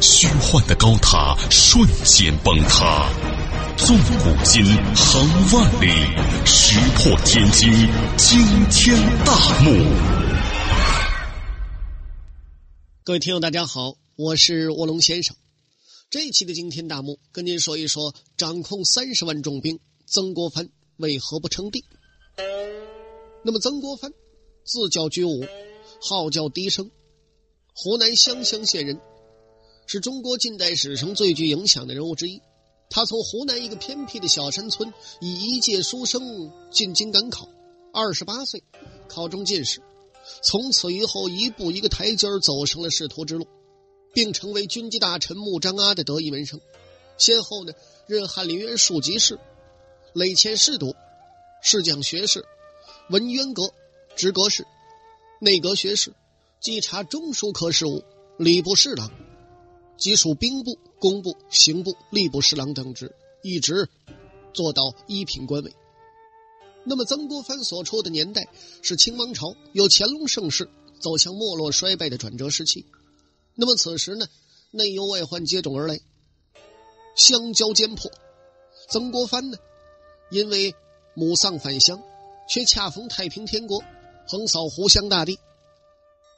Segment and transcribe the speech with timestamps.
[0.00, 3.08] 虚幻的高塔瞬间崩塌，
[3.76, 4.64] 纵古今，
[4.94, 5.88] 横万里，
[6.44, 7.70] 石破天惊，
[8.16, 8.38] 惊
[8.70, 9.70] 天大幕。
[13.04, 15.36] 各位听友，大家好，我是卧龙先生。
[16.10, 21.84] 这一期的惊天大幕，跟您说一说掌控三十万重兵曾国藩为何不称帝。
[23.44, 24.10] 那么，曾国藩
[24.64, 25.44] 字叫居武，
[26.00, 26.90] 号叫笛声，
[27.74, 29.00] 湖南湘乡县人。
[29.86, 32.42] 是中国近代史上最具影响的人物之一。
[32.88, 37.48] 他从湖南一个偏僻的小山村，以一介书生进京赶考，
[37.92, 38.62] 二十八岁
[39.08, 39.80] 考中进士，
[40.42, 43.46] 从此以后一步一个台阶走上了仕途之路，
[44.12, 46.60] 并成为军机大臣穆彰阿的得意门生。
[47.18, 47.72] 先后呢
[48.06, 49.38] 任翰林院庶吉士、
[50.12, 50.94] 累迁侍读、
[51.62, 52.44] 侍讲学士、
[53.10, 53.72] 文渊阁、
[54.14, 54.64] 直阁士、
[55.40, 56.12] 内阁学士，
[56.60, 58.04] 稽查中书科事务、
[58.38, 59.10] 礼部侍郎。
[59.96, 63.88] 即属兵部、工部、刑部、吏部侍郎等职，一直
[64.52, 65.74] 做到一品官位。
[66.84, 68.48] 那么，曾国藩所处的年代
[68.82, 70.68] 是清王朝由乾隆盛世
[71.00, 72.86] 走向没落衰败的转折时期。
[73.54, 74.28] 那么，此时呢，
[74.70, 75.98] 内忧外患接踵而来，
[77.16, 78.10] 相交煎迫。
[78.88, 79.58] 曾国藩呢，
[80.30, 80.74] 因为
[81.14, 82.00] 母丧返乡，
[82.48, 83.82] 却恰逢太平天国
[84.28, 85.40] 横扫湖湘大地，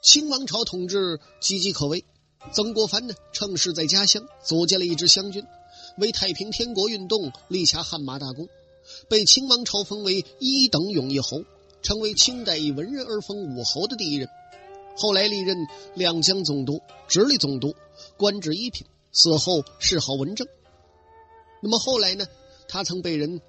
[0.00, 2.04] 清王朝统治岌岌可危。
[2.52, 5.44] 曾国藩呢，趁势在家乡组建了一支湘军，
[5.98, 8.48] 为太平天国运动立下汗马大功，
[9.08, 11.42] 被清王朝封为一等永义侯，
[11.82, 14.28] 成为清代以文人而封武侯的第一人。
[14.96, 15.56] 后来历任
[15.94, 17.74] 两江总督、直隶总督，
[18.16, 20.46] 官至一品，死后谥号文正。
[21.60, 22.26] 那么后来呢，
[22.66, 23.40] 他曾被人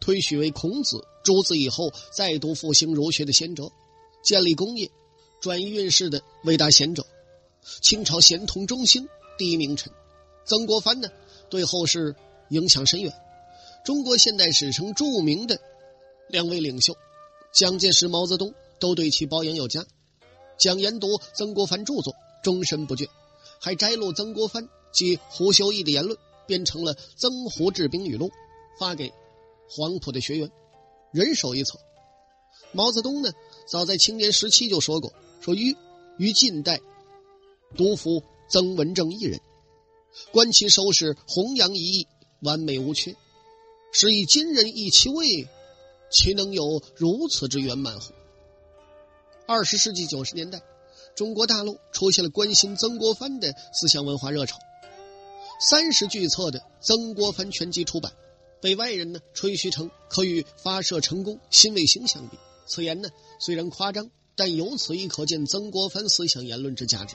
[0.00, 3.70] 推许为孔子、朱子以后再度复兴儒学的先哲，
[4.22, 4.90] 建立功业、
[5.40, 7.06] 转移运势的伟大贤者。
[7.80, 9.08] 清朝咸同中兴
[9.38, 9.92] 第一名臣，
[10.44, 11.08] 曾国藩呢，
[11.48, 12.14] 对后世
[12.50, 13.12] 影响深远。
[13.84, 15.58] 中国现代史上著名的
[16.28, 16.96] 两位领袖，
[17.52, 19.84] 蒋介石、毛泽东都对其褒扬有加。
[20.58, 23.08] 蒋研读曾国藩著作，终身不倦，
[23.58, 28.28] 还摘录曾国藩及胡修义的言论，编成了《曾胡治兵语录》，
[28.78, 29.12] 发给
[29.68, 30.50] 黄埔的学员，
[31.12, 31.78] 人手一册。
[32.72, 33.32] 毛泽东呢，
[33.66, 35.76] 早在青年时期就说过：“说于
[36.18, 36.80] 于近代。”
[37.74, 39.40] 督抚曾文正一人，
[40.32, 42.08] 观其收拾弘扬一义，
[42.40, 43.14] 完美无缺。
[43.92, 45.48] 是以今人忆其位，
[46.10, 48.12] 岂能有如此之圆满乎？
[49.46, 50.62] 二十世纪九十年代，
[51.14, 54.58] 中国大陆出现了关心曾国藩的思想文化热潮。
[55.60, 58.12] 三十巨册的《曾国藩全集》出版，
[58.60, 62.36] 被外人呢吹嘘成可与发射成功新卫星相比。
[62.66, 63.08] 此言呢
[63.38, 67.14] 虽然夸张，但由此亦可见曾国藩思想言论之价值。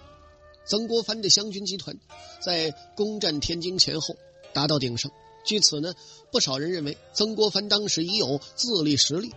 [0.70, 1.98] 曾国藩的湘军集团
[2.46, 4.16] 在攻占天津前后
[4.54, 5.12] 达到鼎盛。
[5.44, 5.96] 据此呢，
[6.32, 9.34] 不少人认为曾国藩当时已有自立实力。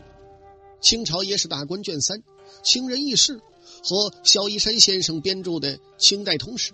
[0.82, 2.18] 清朝野史大观卷三
[2.62, 3.38] 《清人轶事》
[3.82, 6.72] 和萧一山先生编著的《清代通史》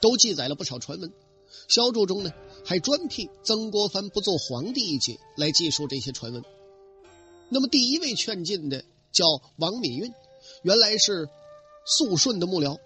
[0.00, 1.12] 都记载了不少传闻。
[1.68, 2.32] 萧著中呢，
[2.64, 6.42] 还专辟曾国藩不做皇帝一节来记述这些传闻。
[7.50, 8.82] 那么，第一位劝进的
[9.12, 9.26] 叫
[9.56, 10.10] 王敏运，
[10.62, 11.28] 原来是
[11.84, 12.78] 肃顺的幕僚。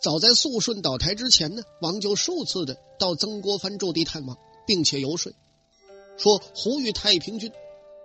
[0.00, 5.32] 早在肃顺倒台之前呢，王就数次的到曾国藩驻地探望，并且游说，
[6.16, 7.52] 说胡与太平军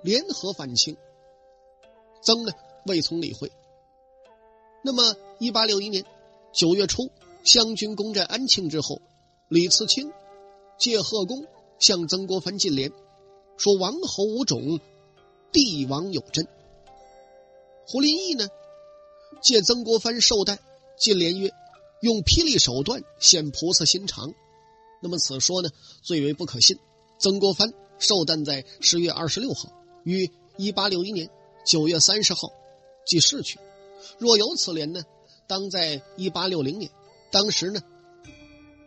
[0.03, 0.95] 联合反清。
[2.21, 2.53] 曾呢
[2.85, 3.51] 未曾理会。
[4.83, 6.05] 那么，一八六一年
[6.53, 7.09] 九月初，
[7.43, 9.01] 湘军攻占安庆之后，
[9.47, 10.11] 李次清
[10.77, 11.45] 借贺公
[11.79, 12.91] 向曾国藩进言，
[13.57, 14.79] 说王侯无种，
[15.51, 16.47] 帝王有真。
[17.87, 18.47] 胡林翼呢
[19.41, 20.59] 借曾国藩寿诞
[20.99, 21.51] 进联曰。
[22.03, 24.33] 用霹雳手段显菩萨心肠，
[25.01, 25.69] 那么此说呢
[26.01, 26.77] 最为不可信。
[27.17, 29.71] 曾国藩寿诞在十月二十六号，
[30.03, 31.29] 于一八六一年
[31.65, 32.51] 九月三十号
[33.07, 33.57] 即逝去。
[34.17, 35.05] 若有此联呢，
[35.47, 36.91] 当在一八六零年，
[37.31, 37.81] 当时呢，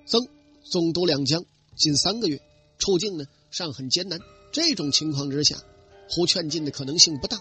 [0.07, 0.29] 曾
[0.63, 1.43] 总督两江
[1.75, 2.43] 仅三个月，
[2.77, 4.21] 处境呢尚很艰难。
[4.53, 5.57] 这种情况之下，
[6.11, 7.39] 胡劝进的可能性不大。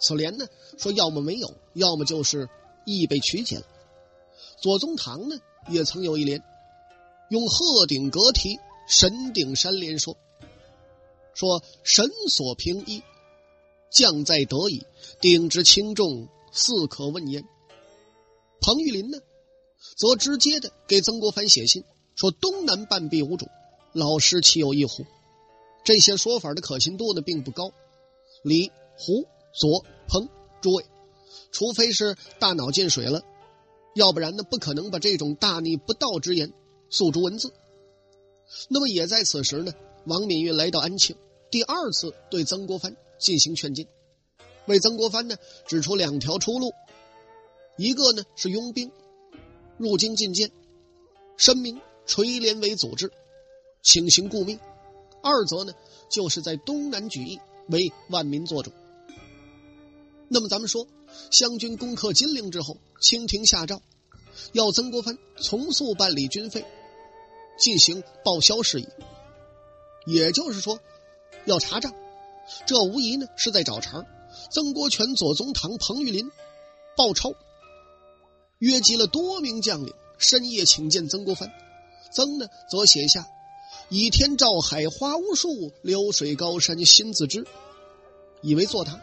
[0.00, 0.46] 此联呢
[0.78, 2.48] 说要么没有，要么就是
[2.86, 3.66] 意被曲解了。
[4.60, 5.36] 左宗棠呢，
[5.68, 6.42] 也曾有一联，
[7.28, 8.58] 用鹤顶阁题
[8.88, 10.16] 神顶山连说
[11.34, 13.02] ：“说神所平一，
[13.90, 14.86] 将在得矣，
[15.20, 17.44] 顶之轻重，似可问焉。”
[18.60, 19.18] 彭玉麟呢，
[19.96, 21.84] 则直接的给曾国藩写信
[22.14, 23.46] 说：“东南半壁无主，
[23.92, 25.04] 老师岂有一虎？”
[25.84, 27.70] 这些说法的可信度呢，并不高。
[28.42, 30.28] 李、胡、左、彭
[30.62, 30.86] 诸位，
[31.52, 33.22] 除非是大脑进水了，
[33.94, 36.52] 要不然呢，不可能把这种大逆不道之言
[36.90, 37.52] 诉诸文字。
[38.68, 39.72] 那么也在此时呢，
[40.04, 41.16] 王敏运来到安庆，
[41.50, 43.86] 第二次对曾国藩进行劝进，
[44.66, 45.36] 为曾国藩呢
[45.66, 46.72] 指出两条出路：
[47.76, 48.90] 一个呢是拥兵
[49.78, 50.50] 入京觐见，
[51.36, 53.10] 申明垂帘为组织，
[53.82, 54.58] 请行顾命；
[55.22, 55.72] 二则呢
[56.10, 58.72] 就是在东南举义，为万民做主。
[60.28, 60.86] 那么咱们说，
[61.30, 63.80] 湘军攻克金陵之后，清廷下诏，
[64.52, 66.64] 要曾国藩从速办理军费。
[67.56, 68.88] 进行报销事宜，
[70.06, 70.80] 也就是说，
[71.44, 71.94] 要查账，
[72.66, 74.04] 这无疑呢是在找茬
[74.50, 76.32] 曾国荃、左宗棠、彭玉麟
[76.96, 77.32] 报抄，
[78.58, 81.52] 约集了多名将领，深夜请见曾国藩。
[82.12, 83.24] 曾呢则写下
[83.88, 87.46] “倚天照海花无数，流水高山心自知”，
[88.42, 89.00] 以为坐堂。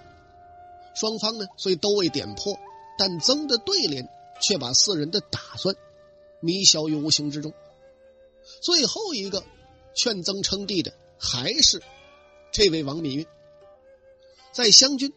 [0.94, 2.58] 双方呢虽都未点破，
[2.98, 4.08] 但曾的对联
[4.42, 5.76] 却把四人的打算
[6.40, 7.54] 迷消于无形之中。
[8.62, 9.44] 最后一个
[9.94, 11.82] 劝曾称帝的还是
[12.52, 13.26] 这位王敏运。
[14.52, 15.14] 在湘军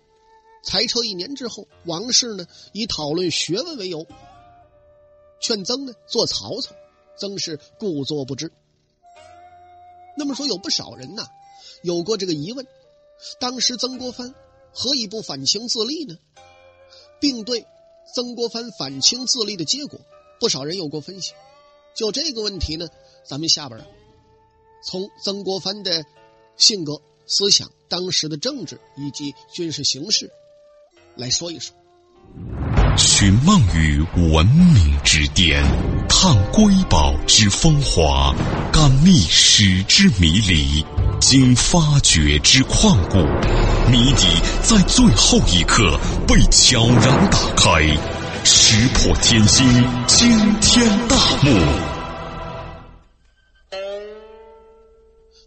[0.62, 4.06] 裁撤一年之后，王氏呢以讨论学问为由，
[5.41, 6.75] 劝曾呢做曹操，
[7.17, 8.53] 曾是故作不知。
[10.17, 11.27] 那么说，有不少人呐
[11.82, 12.65] 有过这个疑问：
[13.41, 14.35] 当时曾国藩
[14.75, 16.17] 何以不反清自立呢？
[17.21, 17.65] 并对
[18.15, 20.00] 曾国藩反清自立的结果，
[20.41, 21.32] 不少人有过分析。
[21.94, 22.88] 就这个问题呢？
[23.25, 23.87] 咱们下边啊，
[24.85, 26.05] 从曾国藩的
[26.56, 30.31] 性格、思想、当时的政治以及军事形势
[31.17, 31.75] 来说一说。
[32.97, 34.00] 寻梦于
[34.32, 35.62] 文明之巅，
[36.09, 38.35] 探瑰宝之风华，
[38.73, 40.85] 感历史之迷离，
[41.20, 43.19] 经发掘之旷古，
[43.91, 44.27] 谜底
[44.63, 47.83] 在最后一刻被悄然打开，
[48.45, 49.67] 石破天惊，
[50.07, 51.51] 惊天大幕。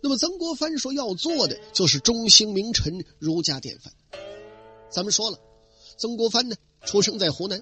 [0.04, 3.92] 那么曾国藩说要做的就是中兴名臣、儒家典范。
[4.90, 5.40] 咱们说了，
[5.98, 6.56] 曾国藩呢
[6.86, 7.62] 出生在湖南，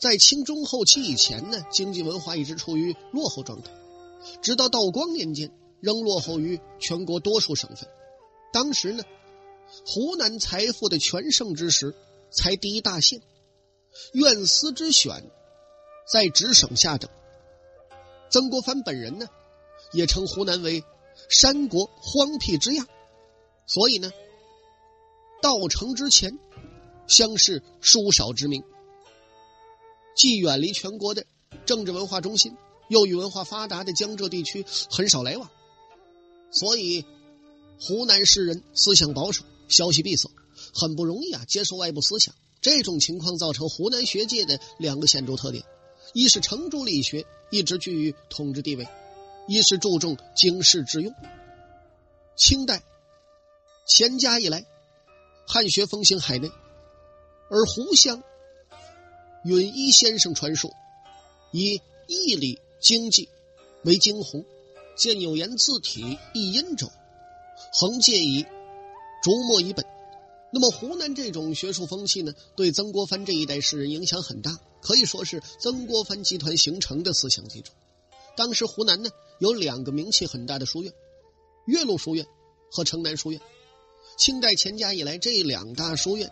[0.00, 3.70] 在清中后期以前呢，经济文化一直处于落后状态，
[4.42, 5.50] 直到道光年间
[5.80, 7.88] 仍落后于全国多数省份。
[8.52, 9.02] 当时呢，
[9.86, 11.94] 湖南财富的全盛之时，
[12.30, 13.20] 才第一大姓，
[14.12, 15.30] 院司之选，
[16.10, 17.10] 在直省下等。
[18.30, 19.26] 曾国藩本人呢，
[19.92, 20.84] 也称湖南为。
[21.28, 22.88] 山国荒僻之亚，
[23.66, 24.12] 所以呢，
[25.40, 26.40] 道成之前，
[27.06, 28.64] 乡试书少之名，
[30.16, 31.24] 既远离全国的
[31.64, 32.56] 政治文化中心，
[32.88, 35.48] 又与文化发达的江浙地区很少来往，
[36.50, 37.06] 所以
[37.80, 40.30] 湖南士人思想保守，消息闭塞，
[40.74, 42.34] 很不容易啊接受外部思想。
[42.60, 45.64] 这种情况造成湖南学界的两个显著特点：
[46.12, 48.88] 一是程朱理学一直居于统治地位。
[49.46, 51.14] 一是注重经世致用。
[52.34, 52.82] 清代
[53.86, 54.64] 乾嘉以来，
[55.46, 56.50] 汉学风行海内，
[57.50, 58.22] 而湖湘
[59.44, 60.72] 允一先生传述，
[61.52, 63.28] 以义理经济
[63.82, 64.46] 为惊鸿，
[64.96, 66.90] 见有言字体一音者，
[67.74, 68.46] 横借以
[69.24, 69.86] 逐墨一本。
[70.52, 77.72] 那么湖南这种学术风气呢，对曾国藩这一代诗人影响很大，可以说是曾国藩集团形成的思想基础。
[78.36, 80.92] 当时湖南呢有两个名气很大的书院，
[81.64, 82.26] 岳麓书院
[82.70, 83.40] 和城南书院。
[84.18, 86.30] 清代乾嘉以来，这两大书院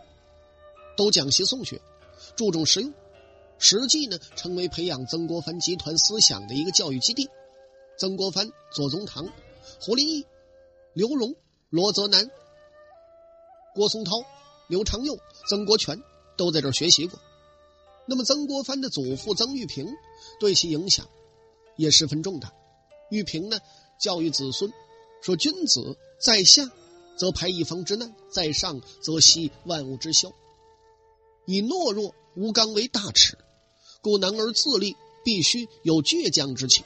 [0.94, 1.80] 都讲习宋学，
[2.36, 2.92] 注重实用，
[3.58, 7.30] 实际呢成为培养曾国藩集团思想的一个教育基地。
[7.98, 9.32] 曾国藩、左宗棠、
[9.80, 10.26] 胡林翼、
[10.92, 11.34] 刘荣、
[11.70, 12.30] 罗泽南、
[13.74, 14.24] 郭松涛、
[14.68, 16.02] 刘长佑、曾国荃
[16.36, 17.18] 都在这儿学习过。
[18.06, 19.86] 那么曾国藩的祖父曾玉平
[20.40, 21.06] 对其影响。
[21.76, 22.52] 也十分重大。
[23.08, 23.58] 玉萍呢，
[23.98, 24.70] 教育子孙
[25.22, 26.70] 说：“君子在下，
[27.16, 30.30] 则排一方之难；在上，则息万物之消。
[31.46, 33.38] 以懦弱无刚为大耻，
[34.02, 36.84] 故男儿自立，必须有倔强之气。”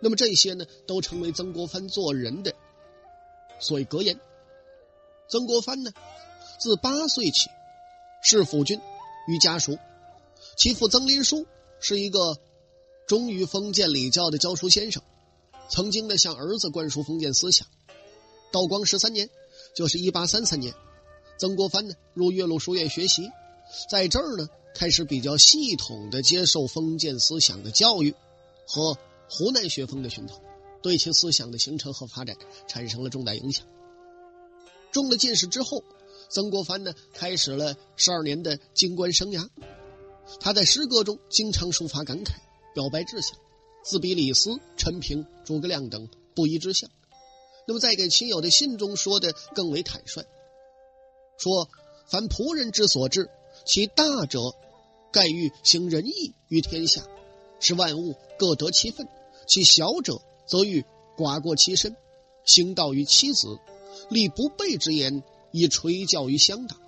[0.00, 2.54] 那么这些呢，都成为曾国藩做人的
[3.60, 4.18] 所谓格言。
[5.28, 5.92] 曾国藩呢，
[6.58, 7.50] 自八岁起，
[8.22, 8.80] 是辅军
[9.26, 9.78] 与家塾，
[10.56, 11.46] 其父曾林书
[11.80, 12.38] 是一个。
[13.06, 15.02] 忠于封建礼教的教书先生，
[15.70, 17.66] 曾经呢向儿子灌输封建思想。
[18.52, 19.30] 道光十三年，
[19.74, 20.74] 就是一八三三年，
[21.38, 23.30] 曾国藩呢入岳麓书院学习，
[23.90, 28.14] 在这儿呢开始比较系统的接受封建思想的教育
[28.66, 28.98] 和
[29.30, 30.38] 湖南学风的熏陶，
[30.82, 33.64] 对其思想的形成和发展产生了重大影响。
[34.92, 35.82] 中了进士之后，
[36.28, 39.48] 曾国藩呢开始了十二年的京官生涯。
[40.40, 42.32] 他在诗歌中经常抒发感慨，
[42.74, 43.38] 表白志向，
[43.82, 46.90] 自比李斯、陈平、诸葛亮等不一之相。
[47.66, 50.24] 那么在给亲友的信中说的更为坦率，
[51.38, 51.68] 说
[52.08, 53.30] ：“凡仆人之所至，
[53.66, 54.54] 其大者，
[55.12, 57.02] 盖欲行仁义于天下，
[57.60, 59.06] 使万物各得其分；
[59.46, 60.84] 其小者，则欲
[61.16, 61.96] 寡过其身，
[62.44, 63.58] 行道于妻子，
[64.08, 66.78] 立不备之言，以垂教于乡党。”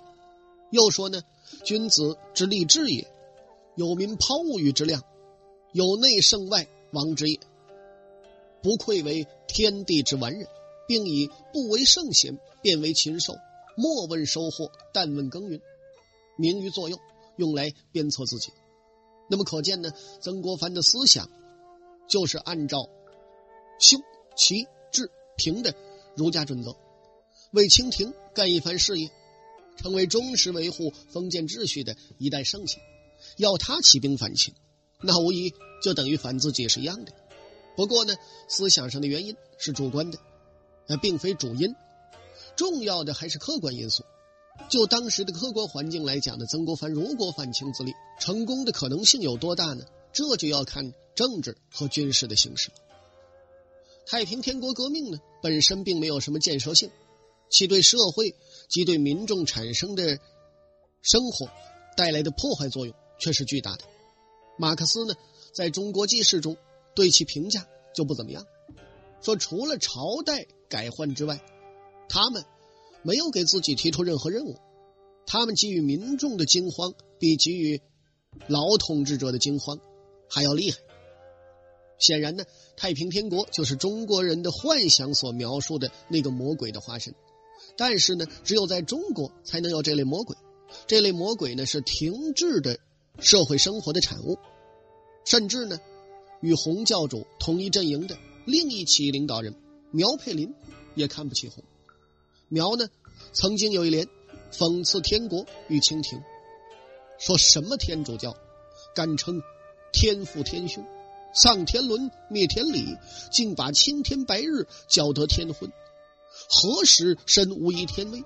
[0.71, 1.23] 又说呢
[1.65, 3.07] ：“君子之立志也。”
[3.75, 5.01] 有民抛物欲之量，
[5.71, 7.39] 有内胜外王之也。
[8.61, 10.47] 不愧为天地之完人，
[10.87, 13.33] 并以不为圣贤，便为禽兽。
[13.77, 15.61] 莫问收获，但问耕耘。
[16.37, 16.99] 名于左右，
[17.37, 18.51] 用来鞭策自己。
[19.29, 21.29] 那么可见呢，曾国藩的思想
[22.07, 22.89] 就是按照
[23.79, 23.97] 修、
[24.35, 25.73] 齐、治、平的
[26.15, 26.75] 儒家准则，
[27.51, 29.09] 为清廷干一番事业，
[29.77, 32.81] 成为忠实维护封建秩序的一代圣贤。
[33.37, 34.53] 要他起兵反清，
[35.01, 35.53] 那无疑
[35.83, 37.13] 就等于反自己是一样的。
[37.75, 38.15] 不过呢，
[38.47, 40.17] 思想上的原因是主观的，
[40.87, 41.75] 那并非主因。
[42.55, 44.03] 重要的还是客观因素。
[44.69, 49.85] 就当时的客观环境来讲呢，曾国藩如果反清自立，成功的可能性有多大呢？
[50.13, 52.69] 这就要看政治和军事的形势。
[54.05, 56.91] 太平天国革命呢，本身并没有什么建设性，
[57.51, 58.33] 其对社会
[58.67, 60.17] 及对民众产生的
[61.03, 61.47] 生活
[61.95, 62.95] 带来的破坏作用。
[63.21, 63.83] 却是巨大的。
[64.57, 65.13] 马克思呢，
[65.53, 66.57] 在中国纪事中
[66.95, 68.43] 对其评价就不怎么样，
[69.21, 71.39] 说除了朝代改换之外，
[72.09, 72.43] 他们
[73.03, 74.57] 没有给自己提出任何任务，
[75.27, 77.79] 他们给予民众的惊慌比给予
[78.47, 79.79] 老统治者的惊慌
[80.27, 80.79] 还要厉害。
[81.99, 82.43] 显然呢，
[82.75, 87.13] 太平天国就是中国人的幻想所描述的那个魔鬼的化身，
[87.77, 90.35] 但是呢，只有在中国才能有这类魔鬼，
[90.87, 92.77] 这类魔鬼呢是停滞的。
[93.19, 94.39] 社会生活的产物，
[95.25, 95.79] 甚至呢，
[96.39, 99.53] 与洪教主同一阵营的另一起领导人
[99.91, 100.55] 苗佩林
[100.95, 101.63] 也看不起洪。
[102.47, 102.87] 苗呢，
[103.31, 104.07] 曾经有一联
[104.51, 106.23] 讽刺天国与清廷，
[107.19, 108.35] 说什么天主教，
[108.95, 109.41] 敢称
[109.91, 110.83] 天父天兄，
[111.35, 112.97] 丧天伦灭天理，
[113.31, 115.71] 竟把青天白日搅得天昏，
[116.49, 118.23] 何时身无一天威，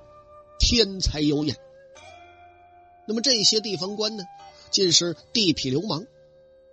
[0.60, 1.56] 天才有眼。
[3.08, 4.24] 那么这些地方官呢？
[4.72, 6.06] 尽是地痞流氓、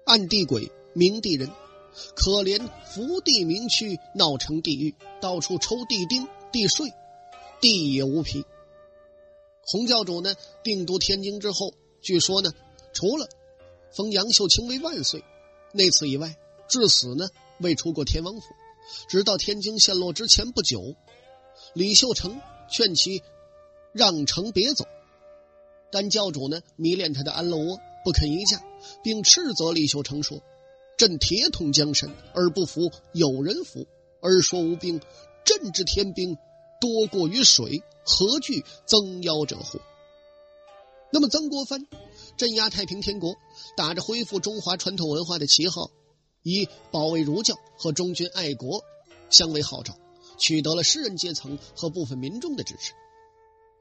[0.04, 1.49] 暗地鬼、明地人，
[2.16, 6.92] 可怜福地民区闹成地狱，到处抽地丁、地税，
[7.61, 8.44] 地也无皮。
[9.64, 10.34] 洪教主呢，
[10.64, 12.50] 定都天津之后，据说呢，
[12.92, 13.28] 除了
[13.92, 15.22] 封杨秀清为万岁，
[15.72, 17.28] 那次以外，至死呢
[17.61, 18.42] 未出过天王府。
[19.08, 20.96] 直到天津陷落之前不久，
[21.74, 23.22] 李秀成劝其
[23.92, 24.84] 让城别走，
[25.90, 27.78] 但教主呢迷恋他的安乐窝。
[28.04, 28.60] 不肯移驾，
[29.04, 30.42] 并斥责李秀成说
[30.98, 33.86] ：“朕铁桶江山而不服有人服，
[34.20, 35.00] 而说无兵，
[35.44, 36.36] 朕之天兵
[36.80, 39.78] 多过于水，何惧增妖者乎？”
[41.14, 41.86] 那么曾国藩
[42.36, 43.36] 镇压太平天国，
[43.76, 45.88] 打着恢复中华传统文化的旗号，
[46.42, 48.82] 以保卫儒教和忠君爱国
[49.30, 49.96] 相为号召，
[50.42, 52.92] 取得了士人阶层和部分民众的支持。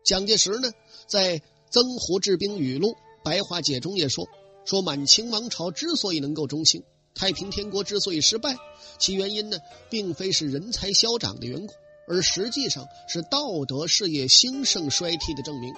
[0.04, 0.72] 蒋介石呢，
[1.08, 1.40] 在
[1.72, 2.90] 《曾胡治兵语录》。
[3.24, 4.28] 白话解中也说，
[4.66, 8.56] 说满清王朝之所以能够中兴，太平天国之所以失败，
[8.98, 9.58] 其原因呢，
[9.92, 11.74] 并非是人才消长的缘故，
[12.08, 15.74] 而实际上是道德事业兴盛衰替的证明。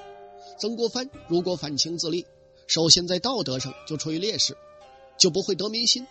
[0.58, 2.26] 曾国藩如果反清自立，
[2.68, 4.56] 首先在道德上就处于劣势，
[5.18, 6.08] 就不会得民心。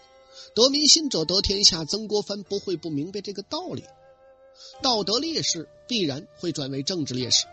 [0.55, 1.87] 得民心者得天下。
[1.87, 3.85] 曾国藩不会不明白这个道理，
[4.82, 7.47] 道德劣势必然会转为政治劣势，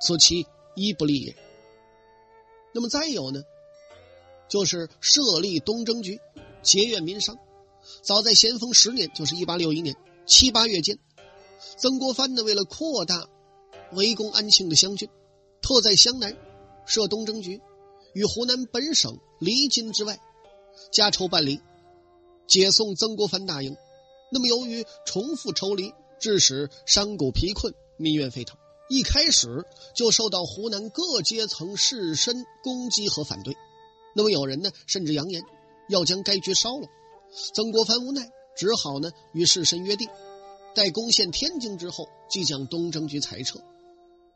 [0.00, 1.34] 此其一不利也。
[2.72, 3.42] 那么再有呢，
[4.48, 6.20] 就是设立东征局，
[6.62, 7.36] 节约民商。
[8.02, 9.96] 早在咸丰十年，就是一八六一年
[10.26, 10.98] 七八月间，
[11.78, 13.28] 曾国藩呢为了扩大
[13.92, 15.08] 围攻安庆的湘军，
[15.62, 16.36] 特在湘南
[16.86, 17.60] 设东征局，
[18.12, 20.20] 与湖南本省离京之外
[20.92, 21.60] 加筹办理，
[22.46, 23.76] 解送曾国藩大营。
[24.30, 28.56] 那么由于重复抽离，致使商贾疲困，民怨沸腾。
[28.88, 33.56] 一开始就受到湖南各阶层士绅攻击和反对，
[34.14, 35.42] 那么有人呢甚至扬言
[35.88, 36.88] 要将该局烧了。
[37.54, 40.08] 曾国藩无奈，只好呢与士绅约定，
[40.74, 43.60] 待攻陷天津之后，即将东征局裁撤。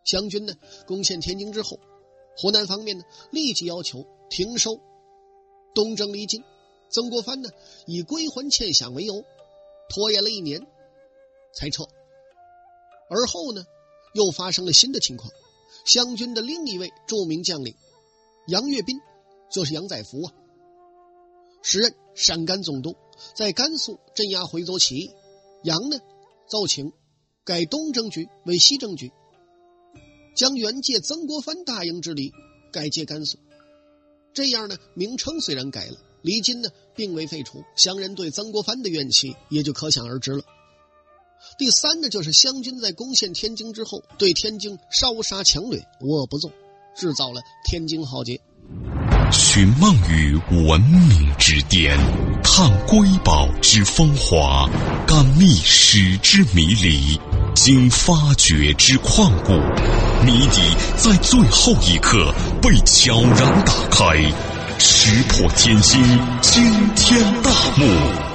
[0.04, 0.54] 湘军呢
[0.86, 1.80] 攻陷天津之后，
[2.36, 4.78] 湖南方面呢立即要求停收
[5.74, 6.44] 东征离京。
[6.90, 7.50] 曾国藩呢
[7.86, 9.24] 以归还欠饷为由，
[9.88, 10.64] 拖延了一年
[11.54, 11.84] 才撤。
[13.08, 13.64] 而后呢
[14.14, 15.30] 又发生了新的情况，
[15.84, 17.74] 湘军的另一位著名将领
[18.46, 18.98] 杨岳斌，
[19.50, 20.32] 就是杨载福啊，
[21.62, 22.94] 时任陕甘总督，
[23.34, 25.10] 在甘肃镇压回族起义。
[25.62, 25.98] 杨呢
[26.46, 26.92] 奏请
[27.44, 29.10] 改东征局为西征局。
[30.36, 32.32] 将原界曾国藩大营之力
[32.72, 33.38] 改借甘肃，
[34.32, 40.44] 这样呢，名称虽然改了，离京呢并未废除，湘人对曾国藩的怨气也就可想而知了。
[41.56, 46.50] 第三呢，就是湘军在攻陷天津之后，对天津烧杀抢掠，无恶不作，
[46.96, 48.40] 制造了天津浩劫。
[49.32, 50.36] 寻梦于
[50.66, 51.98] 文明之巅，
[52.42, 54.68] 探瑰宝之风华，
[55.06, 57.18] 感历史之迷离，
[57.54, 59.52] 经发掘之旷古。
[60.24, 60.60] 谜底
[60.96, 62.32] 在最后一刻
[62.62, 64.16] 被悄然打开，
[64.78, 66.00] 石破天惊，
[66.40, 66.62] 惊
[66.94, 68.33] 天大幕。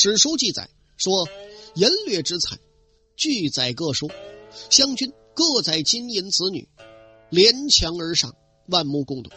[0.00, 1.28] 史书记载说，
[1.74, 2.60] 淫掠之惨，
[3.16, 4.08] 俱载各书。
[4.70, 6.68] 湘军各载金银子女，
[7.30, 8.36] 连墙而上，
[8.68, 9.30] 万目共睹。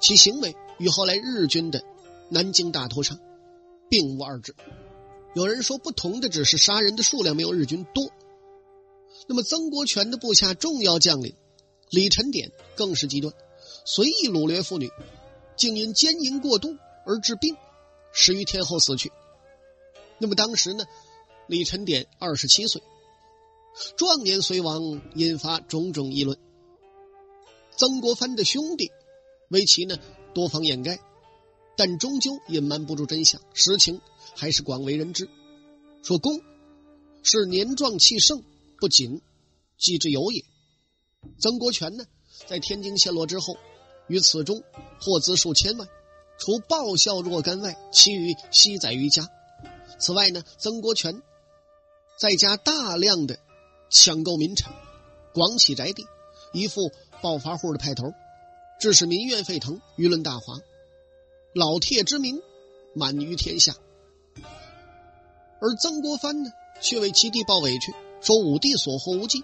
[0.00, 1.84] 其行为与后来日军的
[2.30, 3.14] 南京大屠杀
[3.90, 4.56] 并无二致。
[5.34, 8.10] 有人说，不同的只是杀人的数量没有日军多。
[9.26, 11.34] 那么，曾国荃的部下重要将领
[11.90, 13.34] 李晨典更是极端，
[13.84, 14.90] 随意掳掠妇女，
[15.58, 17.54] 竟因奸淫过度而致病，
[18.14, 19.12] 十余天后死去。
[20.20, 20.84] 那么当时呢，
[21.48, 22.82] 李晨典二十七岁，
[23.96, 26.38] 壮年虽亡，引发种种议论。
[27.76, 28.92] 曾国藩的兄弟
[29.48, 29.98] 为其呢
[30.34, 31.00] 多方掩盖，
[31.76, 34.00] 但终究隐瞒不住真相，实情
[34.36, 35.28] 还是广为人知。
[36.02, 36.40] 说公
[37.22, 38.44] 是年壮气盛。
[38.78, 39.20] 不仅
[39.76, 40.42] 计之有也。
[41.38, 42.06] 曾国荃呢，
[42.46, 43.58] 在天津陷落之后，
[44.08, 44.62] 于此中
[45.02, 45.86] 获资数千万，
[46.38, 49.28] 除报效若干外，其余悉载于家。
[49.98, 51.22] 此外呢，曾国荃
[52.18, 53.38] 在家大量的
[53.90, 54.74] 抢购民产，
[55.34, 56.06] 广起宅地，
[56.52, 58.12] 一副暴发户的派头，
[58.80, 60.58] 致使民怨沸腾，舆论大哗，
[61.54, 62.40] 老铁之名
[62.94, 63.74] 满于天下。
[65.60, 66.50] 而曾国藩呢，
[66.80, 67.94] 却为其弟报委屈。
[68.22, 69.42] 说武帝所获无尽，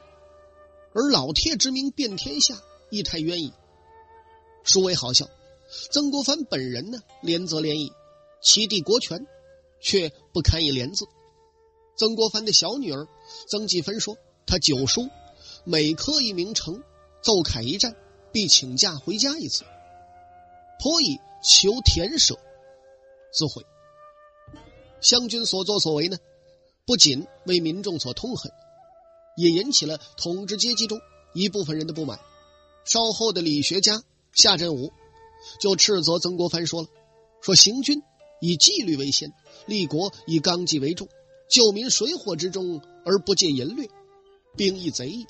[0.93, 3.55] 而老铁之名遍天下，亦太冤矣。
[4.65, 5.27] 殊为好笑。
[5.91, 7.91] 曾国藩本人呢，连则连矣，
[8.43, 9.27] 其弟国权
[9.81, 11.07] 却不堪一连字。
[11.97, 13.07] 曾国藩的小女儿
[13.49, 15.09] 曾纪芬说：“他九叔
[15.65, 16.83] 每刻一名城，
[17.23, 17.97] 奏凯一战，
[18.33, 19.65] 必请假回家一次，
[20.81, 22.39] 颇以求田舍
[23.33, 23.65] 自毁。
[25.01, 26.19] 湘军所作所为呢，
[26.85, 28.53] 不仅为民众所痛恨。”
[29.39, 30.99] 也引起了统治阶级中
[31.35, 32.19] 一部分人的不满。
[32.87, 34.95] 稍后的理学家夏振武
[35.61, 36.89] 就斥责曾国藩说了
[37.43, 38.03] ：“说行军
[38.41, 39.33] 以纪律为先，
[39.67, 41.09] 立国以纲纪为重，
[41.49, 43.89] 救民水火之中而不借淫掠，
[44.57, 45.27] 兵亦贼矣。”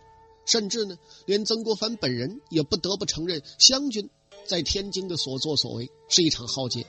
[0.46, 4.10] 甚至呢，连曾国藩本人也不得不承认，湘军
[4.46, 6.86] 在天津的所作所为是一场浩劫。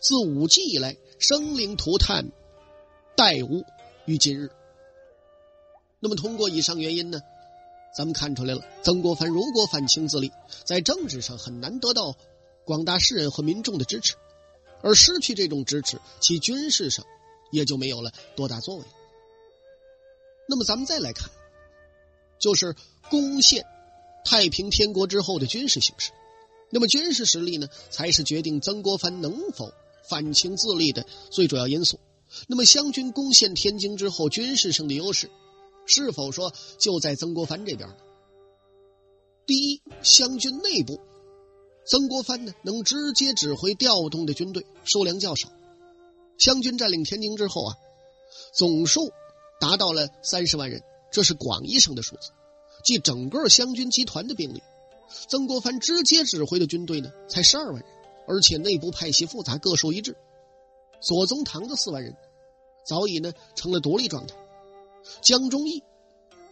[0.00, 2.32] 自武纪以来，生灵涂炭，
[3.14, 3.62] 殆无
[4.06, 4.50] 于今日。
[6.00, 7.20] 那么，通过以上原因呢，
[7.94, 10.32] 咱们看出来了，曾国藩如果反清自立，
[10.64, 12.16] 在政治上很难得到
[12.64, 14.14] 广大士人和民众的支持，
[14.82, 17.04] 而失去这种支持，其军事上
[17.50, 18.84] 也就没有了多大作为。
[20.48, 21.30] 那么，咱们再来看，
[22.38, 22.74] 就是
[23.08, 23.64] 攻陷
[24.24, 26.10] 太平天国之后的军事形势。
[26.70, 29.72] 那么，军事实力呢，才是决定曾国藩能否
[30.08, 32.00] 反清自立的最主要因素。
[32.48, 35.30] 那么，湘军攻陷天津之后，军事上的优势。
[35.84, 37.88] 是否说就在曾国藩这边？
[39.46, 41.00] 第一，湘军内部，
[41.84, 45.48] 曾国藩呢能直接指挥调动的军队数量较少。
[46.38, 47.76] 湘军占领天津之后啊，
[48.52, 49.12] 总数
[49.60, 52.30] 达到了三十万人，这是广义上的数字，
[52.84, 54.62] 即整个湘军集团的兵力。
[55.28, 57.84] 曾国藩直接指挥的军队呢才十二万人，
[58.26, 60.16] 而且内部派系复杂，各数一致。
[61.00, 62.16] 左宗棠的四万人，
[62.84, 64.34] 早已呢成了独立状态。
[65.20, 65.82] 江忠义、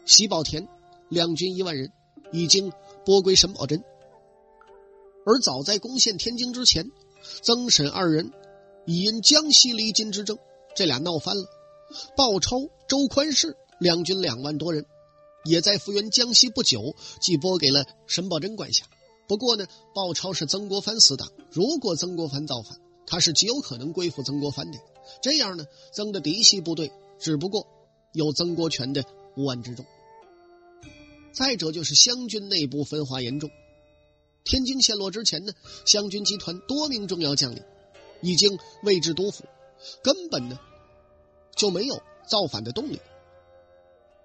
[0.05, 0.69] 喜宝田
[1.09, 1.93] 两军一万人
[2.33, 2.73] 已经
[3.05, 3.83] 拨归沈葆桢，
[5.31, 6.91] 而早在攻陷天津之前，
[7.41, 8.33] 曾沈二人
[8.85, 10.37] 已因江西离京之争，
[10.75, 11.45] 这俩闹翻了。
[12.17, 14.87] 鲍超、周宽世两军两万多人，
[15.45, 18.87] 也在复原江西不久，即拨给了沈葆桢管辖。
[19.29, 24.81] 不过呢，鲍超是曾国藩死党，如果曾国藩造反，他是极有可能归附曾国藩的。
[25.23, 26.91] 这样呢，曾的嫡系部队
[27.21, 27.69] 只不过
[28.13, 29.05] 有曾国荃的
[29.37, 29.87] 五万之众。
[31.33, 33.49] 再者就是湘军内部分化严重。
[34.45, 35.53] 天津陷落之前呢，
[35.85, 37.63] 湘军集团多名重要将领
[38.23, 39.45] 已经位置督府，
[40.03, 40.59] 根本呢
[41.55, 43.01] 就没有造反的动力。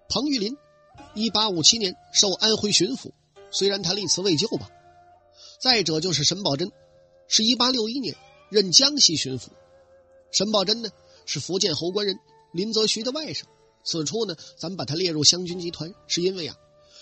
[0.09, 0.57] 彭玉麟，
[1.13, 3.11] 一八五七年受安徽巡抚，
[3.51, 4.69] 虽然他立辞未就吧。
[5.59, 6.71] 再者就是沈葆桢，
[7.27, 8.15] 是一八六一年
[8.49, 9.47] 任江西巡抚。
[10.31, 10.89] 沈葆桢呢
[11.25, 12.19] 是福建侯官人
[12.51, 13.43] 林则徐的外甥。
[13.83, 16.57] 此处呢，咱们把他列入湘军集团，是因为啊，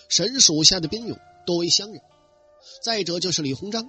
[0.08, 2.00] 沈属下的兵勇多为湘人。
[2.82, 3.88] 再者就是李鸿章，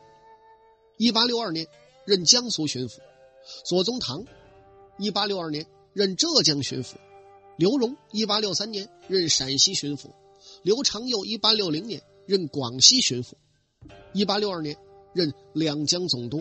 [0.97, 1.67] 一八六二年
[2.05, 2.99] 任江苏巡抚；
[3.63, 4.25] 左宗棠，
[4.97, 6.95] 一八六二年任浙江巡抚；
[7.57, 10.09] 刘荣，一八六三年任陕西巡抚；
[10.61, 13.33] 刘长佑，一八六零年任广西巡抚；
[14.13, 14.77] 一八六二年
[15.13, 16.39] 任两江总督；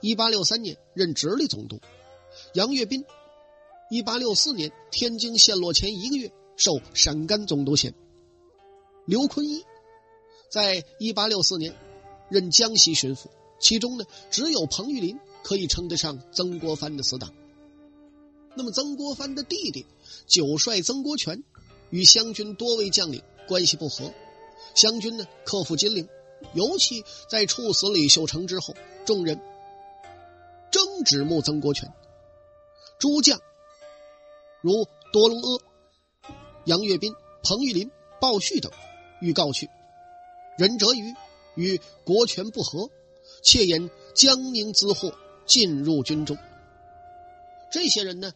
[0.00, 1.76] 一八六三年任直隶总督；
[2.54, 3.04] 杨岳斌，
[3.90, 7.92] 一八六四年天津陷落前一个月受陕甘总督衔；
[9.06, 9.64] 刘坤一。
[10.48, 11.74] 在一八六四年，
[12.28, 13.26] 任江西巡抚，
[13.58, 17.32] 其中呢，只有彭玉麟可以称得上曾国藩的死党。
[18.54, 19.84] 那么，曾国藩的弟弟
[20.26, 21.44] 九帅曾国荃，
[21.90, 24.12] 与湘军多位将领关系不和，
[24.74, 26.08] 湘军呢克服金陵，
[26.54, 29.40] 尤其在处死李秀成之后，众人
[30.70, 31.92] 争指目曾国荃，
[32.98, 33.38] 诸将
[34.62, 35.60] 如多隆阿、
[36.64, 38.72] 杨岳斌、彭玉麟、鲍旭等，
[39.20, 39.68] 欲告去。
[40.56, 41.14] 任哲瑜
[41.54, 42.90] 与国权不和，
[43.42, 45.12] 窃引江宁资货
[45.44, 46.36] 进入军中。
[47.70, 48.32] 这些人呢，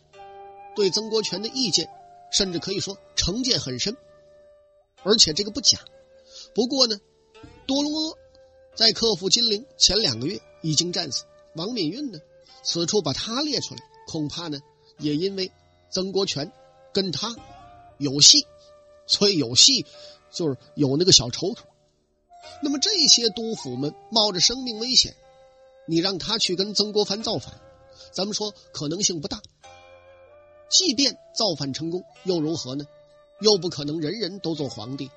[0.76, 1.88] 对曾国荃的意见，
[2.30, 3.96] 甚至可以说成见很深，
[5.02, 5.78] 而且这个不假。
[6.54, 6.98] 不过呢，
[7.66, 8.14] 多隆阿
[8.74, 12.18] 在克服金陵前两个月已经战死，王敏运呢，
[12.62, 14.60] 此处把他列出来，恐怕呢，
[14.98, 15.50] 也因为
[15.90, 16.52] 曾国荃
[16.92, 17.34] 跟他
[17.98, 18.46] 有戏，
[19.06, 19.86] 所以有戏
[20.30, 21.66] 就是有那个小仇头。
[22.62, 25.14] 那么这些督府们冒着生命危险，
[25.86, 27.54] 你让他去跟曾国藩造反，
[28.12, 29.40] 咱们说可能性不大。
[30.68, 32.86] 即便造反成功又如何呢？
[33.40, 35.10] 又不可能人人都做皇帝。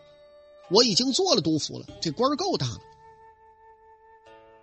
[0.70, 2.80] 我已经做了督府了，这官够大了。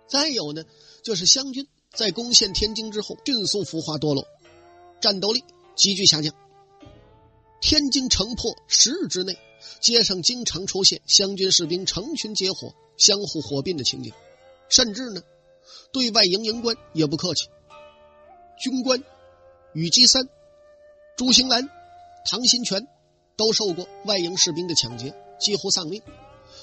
[0.07, 0.65] 再有呢，
[1.03, 4.27] 就是湘军在攻陷天津之后迅速腐化堕落，
[4.99, 5.43] 战斗力
[5.75, 6.33] 急剧下降。
[7.61, 9.37] 天津城破十日之内。
[9.79, 14.13] 街上经常出现湘军士兵成群结伙、相互火并的情景，
[14.69, 15.21] 甚至呢，
[15.91, 17.47] 对外营营官也不客气。
[18.59, 19.03] 军官
[19.73, 20.29] 宇基三、
[21.15, 21.69] 朱兴兰、
[22.29, 22.87] 唐新全
[23.35, 26.01] 都受过外营士兵的抢劫，几乎丧命。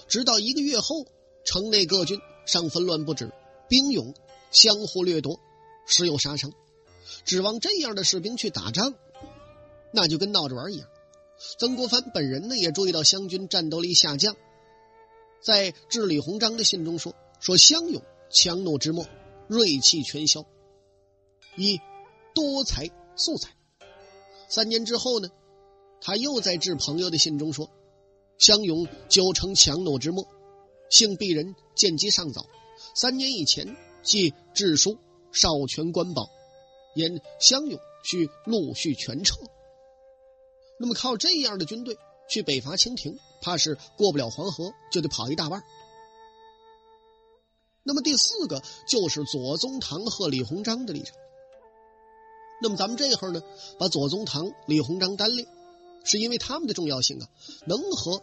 [0.07, 1.07] 直到一个月后，
[1.45, 3.33] 城内各军尚纷乱不止，
[3.69, 4.15] 兵勇
[4.51, 5.41] 相互掠夺，
[5.87, 6.53] 时有杀伤。
[7.25, 8.95] 指望这样的士兵去打仗，
[9.93, 10.89] 那就跟闹着玩一样。
[11.59, 14.37] 曾国藩本人呢，也注意到湘军战斗力下降，
[15.41, 19.07] 在致李鸿章的信中说：“说湘勇强弩之末，
[19.47, 20.45] 锐气全消，
[21.57, 21.81] 一
[22.35, 23.55] 多才素才。”
[24.51, 25.31] 三年之后呢，
[26.01, 27.71] 他又在致朋友的信中说
[28.39, 30.27] ：“湘勇久成强弩之末，
[30.91, 32.47] 幸鄙人见机尚早。
[32.97, 34.99] 三年以前即致书
[35.33, 36.29] 少权官报，
[36.97, 39.37] 言湘勇需陆续全撤。”
[40.79, 45.63] 那么靠这样的军队去北伐清廷，怕是过不了黄河，就得跑一大半。
[47.83, 51.17] 那么第四个就是左宗棠和李鸿章的立场。
[52.61, 53.41] 那么咱们这会儿呢，
[53.79, 55.47] 把左宗棠、李鸿章单列，
[56.05, 57.29] 是因为他们的重要性啊，
[57.67, 58.23] 能和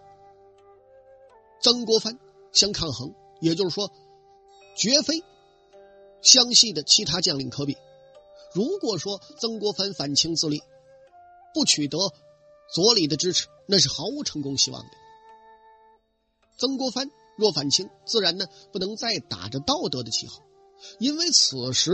[1.62, 2.20] 曾国藩
[2.52, 3.92] 相抗衡，也就是说，
[4.78, 5.24] 绝非
[6.22, 7.76] 湘系的其他将领可比。
[8.54, 10.62] 如果说曾国藩反清自立，
[11.54, 11.98] 不取得。
[12.74, 14.90] 左李的支持，那是毫无成功希望的。
[16.58, 20.42] 曾国藩若反清，自然呢不能再打着道德的旗号，
[21.00, 21.92] 因为此时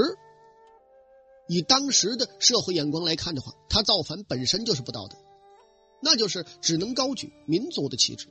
[1.47, 5.17] 以当时的社会眼光来看的话，他造反本身就是不道德，
[6.01, 8.27] 那就是只能高举民族的旗帜。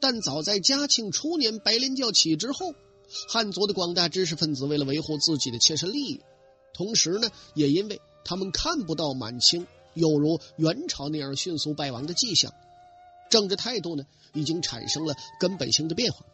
[0.00, 2.72] 但早在嘉庆初年白莲教起之后，
[3.28, 6.20] 汉族的广大知识分子为了维护自己的切身利益，
[6.72, 9.66] 同时呢也因为他们看不到满清。
[9.96, 12.52] 有如元朝那样迅速败亡的迹象，
[13.30, 14.04] 政治态度呢
[14.34, 16.24] 已经产生了根本性的变化，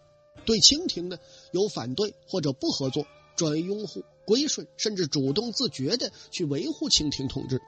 [0.44, 1.16] 对清廷呢
[1.52, 7.62] 有反对或者不合作，转为拥护、归顺，甚至主动自觉的去维护清廷统治，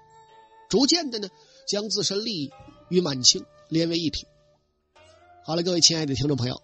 [0.69, 1.29] 逐渐的呢
[1.67, 2.51] 将自身利益
[2.89, 4.27] 与满清连为一体。
[5.45, 6.61] 好了，各位亲爱的听众朋友，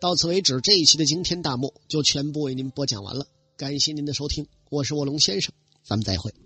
[0.00, 4.46] 到此为止，这一期的惊天大幕就全部为您播讲完了，感谢您的收听。
[4.68, 6.41] 我是卧龙先生，咱们再会。